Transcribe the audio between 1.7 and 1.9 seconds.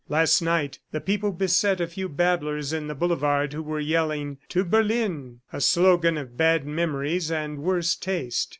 a